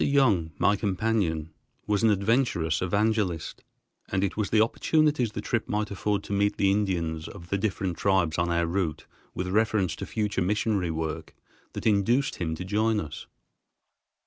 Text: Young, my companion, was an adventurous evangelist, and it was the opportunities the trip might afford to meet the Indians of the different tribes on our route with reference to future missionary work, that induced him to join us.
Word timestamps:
Young, 0.03 0.49
my 0.57 0.75
companion, 0.75 1.53
was 1.85 2.01
an 2.01 2.09
adventurous 2.09 2.81
evangelist, 2.81 3.63
and 4.11 4.23
it 4.23 4.35
was 4.35 4.49
the 4.49 4.59
opportunities 4.59 5.33
the 5.33 5.41
trip 5.41 5.69
might 5.69 5.91
afford 5.91 6.23
to 6.23 6.33
meet 6.33 6.57
the 6.57 6.71
Indians 6.71 7.27
of 7.27 7.49
the 7.49 7.57
different 7.59 7.97
tribes 7.97 8.39
on 8.39 8.49
our 8.49 8.65
route 8.65 9.05
with 9.35 9.47
reference 9.49 9.95
to 9.97 10.07
future 10.07 10.41
missionary 10.41 10.89
work, 10.89 11.35
that 11.73 11.85
induced 11.85 12.37
him 12.37 12.55
to 12.55 12.65
join 12.65 12.99
us. 12.99 13.27